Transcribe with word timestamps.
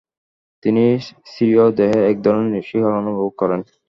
তিনি 0.63 0.83
স্বীয় 1.25 1.63
দেহে 1.77 1.99
এক 2.09 2.17
ধরনের 2.25 2.63
শিহরণ 2.69 3.03
অনুভব 3.03 3.29
করেন। 3.37 3.59